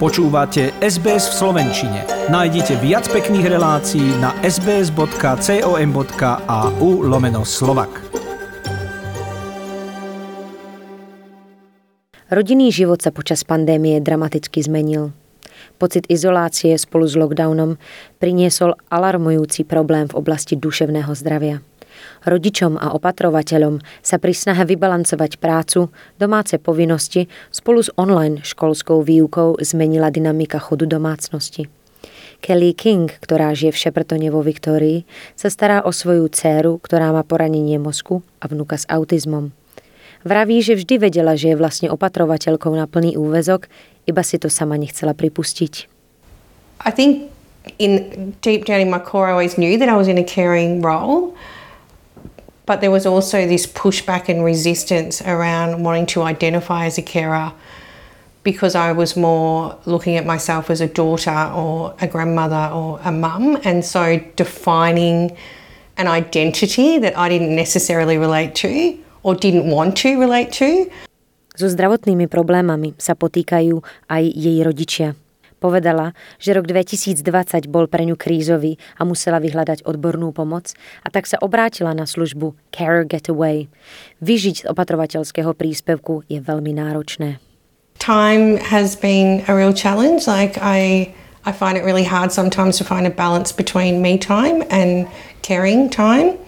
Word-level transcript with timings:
Počúvate 0.00 0.72
SBS 0.80 1.28
v 1.28 1.34
Slovenčine. 1.44 2.08
Nájdite 2.32 2.80
viac 2.80 3.04
pekných 3.12 3.52
relácií 3.52 4.16
na 4.16 4.32
sbs.com.au 4.40 5.04
lomeno 7.04 7.44
slovak. 7.44 8.00
Rodinný 12.32 12.72
život 12.72 13.04
sa 13.04 13.12
počas 13.12 13.44
pandémie 13.44 14.00
dramaticky 14.00 14.64
zmenil. 14.64 15.12
Pocit 15.76 16.08
izolácie 16.08 16.80
spolu 16.80 17.04
s 17.04 17.20
lockdownom 17.20 17.76
priniesol 18.16 18.80
alarmujúci 18.88 19.68
problém 19.68 20.08
v 20.08 20.16
oblasti 20.16 20.56
duševného 20.56 21.12
zdravia. 21.12 21.60
Rodičom 22.24 22.76
a 22.76 22.92
opatrovateľom 22.94 23.80
sa 24.00 24.20
pri 24.20 24.36
snahe 24.36 24.66
vybalancovať 24.68 25.40
prácu, 25.40 25.88
domáce 26.20 26.56
povinnosti 26.60 27.26
spolu 27.48 27.80
s 27.80 27.90
online 27.96 28.44
školskou 28.44 29.00
výukou 29.00 29.56
zmenila 29.60 30.12
dynamika 30.12 30.60
chodu 30.60 30.84
domácnosti. 30.84 31.68
Kelly 32.40 32.72
King, 32.72 33.12
ktorá 33.20 33.52
žije 33.52 33.76
v 33.76 33.80
Šeprtone 33.84 34.28
vo 34.32 34.40
Viktórii, 34.40 35.04
sa 35.36 35.52
stará 35.52 35.84
o 35.84 35.92
svoju 35.92 36.32
dceru, 36.32 36.80
ktorá 36.80 37.12
má 37.12 37.20
poranenie 37.20 37.76
mozku 37.76 38.24
a 38.40 38.48
vnuka 38.48 38.80
s 38.80 38.88
autizmom. 38.88 39.52
Vraví, 40.24 40.60
že 40.60 40.76
vždy 40.76 41.00
vedela, 41.00 41.32
že 41.36 41.52
je 41.52 41.60
vlastne 41.60 41.88
opatrovateľkou 41.92 42.72
na 42.76 42.84
plný 42.84 43.16
úvezok, 43.16 43.68
iba 44.04 44.20
si 44.24 44.36
to 44.36 44.52
sama 44.52 44.76
nechcela 44.76 45.16
pripustiť. 45.16 45.88
I 46.80 46.90
think 46.92 47.28
in 47.76 48.32
deep 48.40 48.64
down 48.64 48.80
in 48.80 48.88
my 48.88 49.00
core 49.00 49.28
I 49.28 49.32
always 49.36 49.60
knew 49.60 49.76
that 49.76 49.88
I 49.88 49.96
was 49.96 50.08
in 50.08 50.16
a 50.16 50.24
caring 50.24 50.80
role. 50.80 51.36
But 52.70 52.78
there 52.78 52.94
was 52.94 53.02
also 53.02 53.50
this 53.50 53.66
pushback 53.66 54.30
and 54.30 54.46
resistance 54.46 55.18
around 55.26 55.82
wanting 55.82 56.06
to 56.14 56.22
identify 56.22 56.86
as 56.86 57.02
a 57.02 57.02
carer 57.02 57.50
because 58.46 58.78
I 58.78 58.94
was 58.94 59.18
more 59.18 59.74
looking 59.90 60.14
at 60.14 60.22
myself 60.22 60.70
as 60.70 60.78
a 60.78 60.86
daughter 60.86 61.34
or 61.50 61.98
a 61.98 62.06
grandmother 62.06 62.70
or 62.70 63.02
a 63.02 63.10
mum. 63.10 63.58
And 63.66 63.82
so 63.82 64.22
defining 64.38 65.34
an 65.98 66.06
identity 66.06 67.02
that 67.02 67.18
I 67.18 67.26
didn't 67.26 67.58
necessarily 67.58 68.22
relate 68.22 68.54
to 68.62 68.94
or 69.26 69.34
didn't 69.34 69.66
want 69.66 69.98
to 70.06 70.14
relate 70.22 70.54
to. 70.62 70.86
So 71.58 71.66
zdravotnými 71.66 72.30
problémami 72.30 72.94
sa 73.02 73.18
potýkajú 73.18 73.82
aj 74.06 74.22
jej 74.30 74.62
rodičia. 74.62 75.18
Povedala, 75.60 76.16
že 76.40 76.56
rok 76.56 76.64
2020 76.64 77.20
bol 77.68 77.84
pre 77.84 78.08
ňu 78.08 78.16
krízový 78.16 78.80
a 78.96 79.04
musela 79.04 79.36
vyhľadať 79.36 79.84
odbornú 79.84 80.32
pomoc 80.32 80.72
a 81.04 81.12
tak 81.12 81.28
sa 81.28 81.36
obrátila 81.44 81.92
na 81.92 82.08
službu 82.08 82.56
Care 82.72 83.04
Getaway. 83.04 83.68
Vyžiť 84.24 84.64
z 84.64 84.68
opatrovateľského 84.72 85.52
príspevku 85.52 86.24
je 86.32 86.40
veľmi 86.40 86.72
náročné. 86.72 87.36
Time 88.00 88.56
has 88.56 88.96
been 88.96 89.44
a 89.44 89.52
real 89.52 89.76
challenge. 89.76 90.24
Like 90.24 90.56
I, 90.56 91.12
I 91.44 91.52
find 91.52 91.76
it 91.76 91.84
really 91.84 92.08
hard 92.08 92.32
sometimes 92.32 92.80
to 92.80 92.84
find 92.88 93.04
a 93.04 93.12
balance 93.12 93.52
between 93.52 94.00
me 94.00 94.16
time 94.16 94.64
and 94.72 95.04
caring 95.44 95.92
time. 95.92 96.40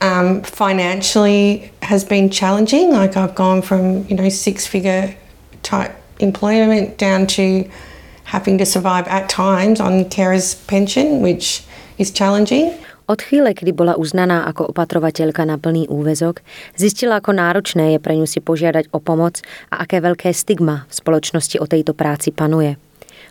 Um, 0.00 0.40
financially 0.40 1.68
has 1.84 2.08
been 2.08 2.32
challenging. 2.32 2.88
Like 2.96 3.20
I've 3.20 3.36
gone 3.36 3.60
from 3.60 4.08
you 4.08 4.16
know 4.16 4.32
six 4.32 4.64
figure 4.64 5.12
type 5.60 5.92
employment 6.20 6.96
down 6.96 7.26
to 7.36 7.68
having 8.28 8.60
to 8.60 8.66
survive 8.68 9.08
at 9.08 9.32
times 9.32 9.80
on 9.80 10.04
carer's 10.12 10.54
pension, 10.68 11.24
which 11.24 11.64
is 11.96 12.12
challenging. 12.12 12.76
Od 13.08 13.24
chvíle, 13.24 13.56
kedy 13.56 13.72
bola 13.72 13.96
uznaná 13.96 14.44
ako 14.44 14.68
opatrovateľka 14.68 15.48
na 15.48 15.56
plný 15.56 15.88
úvezok, 15.88 16.44
zistila, 16.76 17.24
ako 17.24 17.32
náročné 17.32 17.96
je 17.96 17.98
pre 18.04 18.12
ňu 18.12 18.28
si 18.28 18.44
požiadať 18.44 18.92
o 18.92 19.00
pomoc 19.00 19.40
a 19.72 19.88
aké 19.88 20.04
veľké 20.04 20.28
stigma 20.36 20.84
v 20.84 20.92
spoločnosti 20.92 21.56
o 21.56 21.64
tejto 21.64 21.96
práci 21.96 22.36
panuje. 22.36 22.76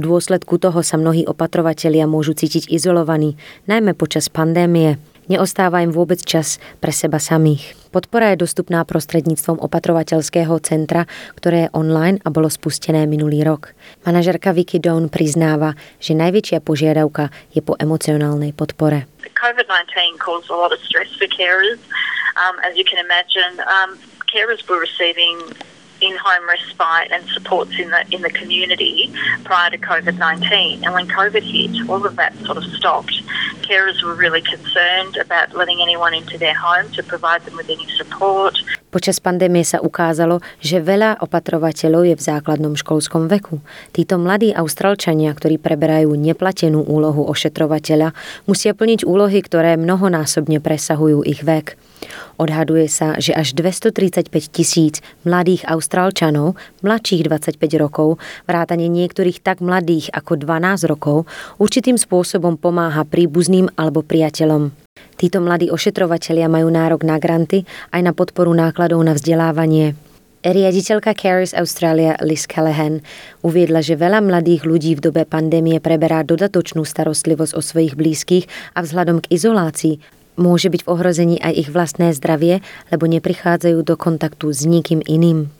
V 0.00 0.08
dôsledku 0.08 0.56
toho 0.56 0.80
sa 0.80 0.96
mnohí 0.96 1.28
opatrovatelia 1.28 2.08
môžu 2.08 2.32
cítiť 2.32 2.72
izolovaní, 2.72 3.36
najmä 3.68 3.92
počas 3.92 4.32
pandémie. 4.32 4.96
Neostáva 5.28 5.84
im 5.84 5.92
vôbec 5.92 6.24
čas 6.24 6.56
pre 6.80 6.88
seba 6.88 7.20
samých. 7.20 7.76
Podpora 7.92 8.32
je 8.32 8.40
dostupná 8.48 8.80
prostredníctvom 8.88 9.60
opatrovateľského 9.60 10.56
centra, 10.64 11.04
ktoré 11.36 11.68
je 11.68 11.72
online 11.76 12.16
a 12.24 12.32
bolo 12.32 12.48
spustené 12.48 13.04
minulý 13.04 13.44
rok. 13.44 13.76
Manažerka 14.08 14.56
Vicky 14.56 14.80
Down 14.80 15.12
priznáva, 15.12 15.76
že 16.00 16.16
najväčšia 16.16 16.64
požiadavka 16.64 17.28
je 17.52 17.60
po 17.60 17.76
emocionálnej 17.76 18.56
podpore. 18.56 19.04
COVID-19 19.36 20.16
caused 20.16 20.48
a 20.48 20.56
lot 20.56 20.72
of 20.72 20.80
stress 20.80 21.12
for 21.20 21.28
carers. 21.28 21.76
Um, 22.40 22.56
um, 22.64 23.90
in-home 26.00 26.48
respite 26.48 27.10
and 27.10 27.28
supports 27.30 27.72
in 27.78 27.90
the 27.90 28.06
in 28.10 28.22
the 28.22 28.30
community 28.30 29.12
prior 29.44 29.70
to 29.70 29.78
COVID-19. 29.78 30.84
And 30.84 30.94
when 30.94 31.08
COVID 31.08 31.42
hit, 31.42 31.88
all 31.88 32.04
of 32.06 32.16
that 32.16 32.34
sort 32.44 32.56
of 32.56 32.64
stopped. 32.64 33.20
Carers 33.68 34.02
were 34.02 34.16
really 34.16 34.42
concerned 34.42 35.16
about 35.20 35.54
letting 35.54 35.80
anyone 35.82 36.14
into 36.14 36.38
their 36.38 36.54
home 36.54 36.90
to 36.94 37.02
provide 37.02 37.44
them 37.44 37.56
with 37.56 37.68
any 37.68 37.86
support. 37.96 38.54
Počas 38.88 39.20
pandémie 39.20 39.68
sa 39.68 39.84
ukázalo, 39.84 40.40
že 40.64 40.80
veľa 40.80 41.20
opatrovateľov 41.20 42.08
je 42.08 42.14
v 42.16 42.24
základnom 42.24 42.72
školskom 42.72 43.28
veku. 43.28 43.60
Títo 43.92 44.16
mladí 44.16 44.48
Austrálčania, 44.56 45.28
ktorí 45.36 45.60
preberajú 45.60 46.16
neplatenú 46.16 46.88
úlohu 46.88 47.28
ošetrovateľa, 47.28 48.16
musia 48.48 48.72
plniť 48.72 49.04
úlohy, 49.04 49.44
ktoré 49.44 49.76
mnohonásobne 49.76 50.64
presahujú 50.64 51.20
ich 51.28 51.44
vek. 51.44 51.76
Odhaduje 52.40 52.88
sa, 52.88 53.20
že 53.20 53.36
až 53.36 53.52
235 53.52 54.32
tisíc 54.48 55.04
mladých 55.20 55.68
Austrálčanov, 55.68 56.56
mladších 56.80 57.28
25 57.28 57.60
rokov, 57.76 58.16
vrátane 58.48 58.88
niektorých 58.88 59.44
tak 59.44 59.60
mladých 59.60 60.08
ako 60.16 60.40
12 60.40 60.88
rokov, 60.88 61.28
určitým 61.60 62.00
spôsobom 62.00 62.56
pomáha 62.56 63.04
príbuzným 63.04 63.68
alebo 63.76 64.00
priateľom. 64.00 64.87
Títo 65.18 65.42
mladí 65.42 65.66
ošetrovatelia 65.66 66.46
majú 66.46 66.70
nárok 66.70 67.02
na 67.02 67.18
granty 67.18 67.66
aj 67.90 68.00
na 68.06 68.14
podporu 68.14 68.54
nákladov 68.54 69.02
na 69.02 69.18
vzdelávanie. 69.18 69.98
Riaditeľka 70.46 71.18
Caris 71.18 71.50
Australia 71.50 72.14
Liz 72.22 72.46
Callahan 72.46 73.02
uviedla, 73.42 73.82
že 73.82 73.98
veľa 73.98 74.22
mladých 74.22 74.62
ľudí 74.62 74.94
v 74.94 75.10
dobe 75.10 75.26
pandémie 75.26 75.82
preberá 75.82 76.22
dodatočnú 76.22 76.86
starostlivosť 76.86 77.58
o 77.58 77.60
svojich 77.60 77.98
blízkych 77.98 78.46
a 78.78 78.86
vzhľadom 78.86 79.26
k 79.26 79.34
izolácii 79.34 79.98
môže 80.38 80.70
byť 80.70 80.86
v 80.86 80.90
ohrození 80.94 81.36
aj 81.42 81.66
ich 81.66 81.68
vlastné 81.74 82.14
zdravie, 82.14 82.62
lebo 82.94 83.10
neprichádzajú 83.10 83.82
do 83.82 83.98
kontaktu 83.98 84.54
s 84.54 84.62
nikým 84.62 85.02
iným. 85.02 85.50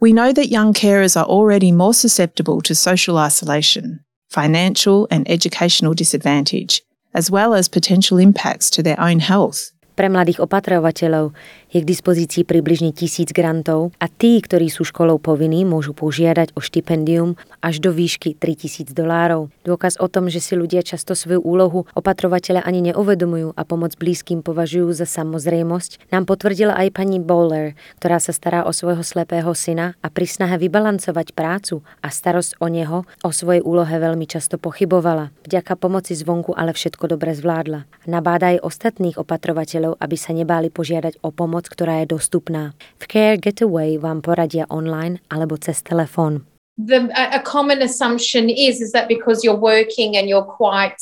We 0.00 0.16
know 0.16 0.32
that 0.32 0.48
young 0.48 0.72
carers 0.72 1.12
are 1.14 1.28
already 1.28 1.68
more 1.68 1.92
susceptible 1.92 2.64
to 2.64 2.72
social 2.72 3.20
isolation, 3.20 4.00
financial 4.32 5.04
and 5.12 5.28
educational 5.28 5.92
disadvantage, 5.92 6.80
as 7.14 7.30
well 7.30 7.54
as 7.54 7.68
potential 7.68 8.18
impacts 8.18 8.70
to 8.70 8.82
their 8.82 8.98
own 9.00 9.18
health. 9.18 9.70
Pre 10.02 10.10
mladých 10.10 10.42
opatrovateľov 10.42 11.30
je 11.70 11.78
k 11.78 11.86
dispozícii 11.86 12.42
približne 12.42 12.90
tisíc 12.90 13.30
grantov 13.30 13.94
a 14.02 14.10
tí, 14.10 14.42
ktorí 14.42 14.66
sú 14.66 14.82
školou 14.82 15.22
povinní, 15.22 15.62
môžu 15.62 15.94
požiadať 15.94 16.58
o 16.58 16.60
štipendium 16.60 17.38
až 17.62 17.78
do 17.78 17.94
výšky 17.94 18.34
3000 18.34 18.90
dolárov. 18.90 19.54
Dôkaz 19.62 20.02
o 20.02 20.10
tom, 20.10 20.26
že 20.26 20.42
si 20.42 20.58
ľudia 20.58 20.82
často 20.82 21.14
svoju 21.14 21.38
úlohu 21.38 21.86
opatrovateľa 21.94 22.66
ani 22.66 22.90
neuvedomujú 22.90 23.54
a 23.54 23.62
pomoc 23.62 23.94
blízkym 23.94 24.42
považujú 24.42 24.90
za 24.90 25.06
samozrejmosť, 25.06 26.10
nám 26.10 26.26
potvrdila 26.26 26.74
aj 26.82 26.98
pani 26.98 27.22
Bowler, 27.22 27.78
ktorá 28.02 28.18
sa 28.18 28.34
stará 28.34 28.66
o 28.66 28.74
svojho 28.74 29.06
slepého 29.06 29.54
syna 29.54 29.94
a 30.02 30.10
pri 30.10 30.26
snahe 30.26 30.58
vybalancovať 30.58 31.30
prácu 31.30 31.86
a 32.02 32.10
starosť 32.10 32.58
o 32.58 32.66
neho 32.66 33.06
o 33.22 33.30
svojej 33.30 33.62
úlohe 33.62 33.94
veľmi 34.02 34.26
často 34.26 34.58
pochybovala. 34.58 35.30
Vďaka 35.46 35.78
pomoci 35.78 36.18
zvonku 36.18 36.58
ale 36.58 36.74
všetko 36.74 37.06
dobre 37.06 37.38
zvládla. 37.38 37.86
Nabáda 38.10 38.58
aj 38.58 38.66
ostatných 38.66 39.14
opatrovateľov 39.14 39.91
užívateľov, 39.92 40.00
aby 40.00 40.16
sa 40.16 40.32
nebáli 40.32 40.68
požiadať 40.70 41.20
o 41.22 41.30
pomoc, 41.30 41.68
ktorá 41.68 42.00
je 42.02 42.16
dostupná. 42.16 42.72
V 42.98 43.04
Care 43.08 43.38
Getaway 43.38 43.98
vám 43.98 44.22
poradia 44.22 44.66
online 44.68 45.20
alebo 45.28 45.56
cez 45.56 45.82
telefón. 45.82 46.46
The, 46.80 47.12
a 47.12 47.40
common 47.44 47.84
assumption 47.84 48.48
is 48.48 48.80
is 48.80 48.92
that 48.96 49.06
because 49.06 49.44
you're 49.44 49.60
working 49.60 50.16
and 50.16 50.24
you're 50.26 50.48
quite 50.56 50.96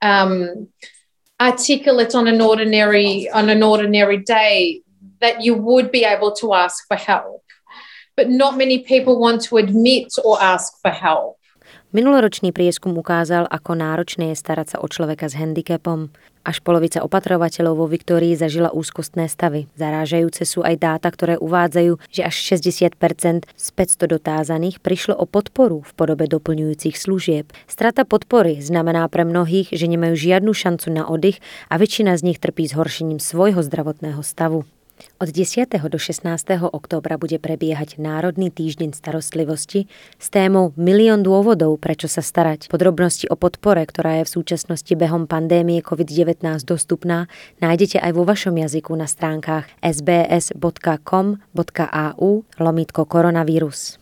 um, 0.00 0.68
articulate 1.36 2.16
on 2.16 2.26
an 2.26 2.40
ordinary 2.40 3.28
on 3.28 3.52
an 3.52 3.62
ordinary 3.62 4.24
day 4.24 4.80
that 5.20 5.44
you 5.44 5.54
would 5.54 5.92
be 5.92 6.08
able 6.08 6.32
to 6.40 6.56
ask 6.56 6.88
for 6.88 6.96
help. 6.96 7.44
But 8.16 8.32
not 8.32 8.56
many 8.56 8.84
people 8.84 9.20
want 9.20 9.44
to 9.48 9.60
admit 9.60 10.16
or 10.24 10.40
ask 10.40 10.80
for 10.80 10.90
help. 10.90 11.36
Minuloročný 11.92 12.56
prieskum 12.56 12.96
ukázal, 12.96 13.44
ako 13.52 13.76
náročné 13.76 14.32
je 14.32 14.40
starať 14.40 14.66
sa 14.72 14.76
o 14.80 14.88
človeka 14.88 15.28
s 15.28 15.36
handicapom. 15.36 16.08
Až 16.40 16.64
polovica 16.64 17.04
opatrovateľov 17.04 17.84
vo 17.84 17.86
Viktórii 17.86 18.32
zažila 18.32 18.72
úzkostné 18.72 19.28
stavy. 19.28 19.68
Zarážajúce 19.76 20.48
sú 20.48 20.64
aj 20.64 20.80
dáta, 20.80 21.12
ktoré 21.12 21.36
uvádzajú, 21.36 22.00
že 22.08 22.24
až 22.24 22.32
60% 22.56 23.44
z 23.44 23.66
500 23.76 24.08
dotázaných 24.08 24.80
prišlo 24.80 25.20
o 25.20 25.28
podporu 25.28 25.84
v 25.84 25.92
podobe 25.92 26.24
doplňujúcich 26.32 26.96
služieb. 26.96 27.52
Strata 27.68 28.08
podpory 28.08 28.64
znamená 28.64 29.04
pre 29.12 29.28
mnohých, 29.28 29.68
že 29.76 29.84
nemajú 29.84 30.16
žiadnu 30.16 30.48
šancu 30.56 30.88
na 30.96 31.04
oddych 31.04 31.44
a 31.68 31.76
väčšina 31.76 32.16
z 32.16 32.24
nich 32.24 32.40
trpí 32.40 32.72
zhoršením 32.72 33.20
svojho 33.20 33.60
zdravotného 33.60 34.24
stavu. 34.24 34.64
Od 35.22 35.30
10. 35.30 35.70
do 35.70 35.98
16. 36.02 36.26
októbra 36.66 37.14
bude 37.16 37.38
prebiehať 37.38 38.02
Národný 38.02 38.50
týždeň 38.50 38.90
starostlivosti 38.92 39.86
s 40.18 40.26
témou 40.34 40.74
Milión 40.74 41.22
dôvodov, 41.22 41.78
prečo 41.78 42.10
sa 42.10 42.20
starať. 42.20 42.66
Podrobnosti 42.66 43.30
o 43.30 43.38
podpore, 43.38 43.86
ktorá 43.86 44.18
je 44.20 44.26
v 44.26 44.34
súčasnosti 44.42 44.92
behom 44.98 45.30
pandémie 45.30 45.78
COVID-19 45.80 46.42
dostupná, 46.66 47.30
nájdete 47.62 48.02
aj 48.02 48.12
vo 48.12 48.26
vašom 48.26 48.58
jazyku 48.58 48.90
na 48.98 49.06
stránkach 49.06 49.70
sbs.com.au 49.78 50.60
lomitko 52.58 53.06
koronavírus. 53.06 54.01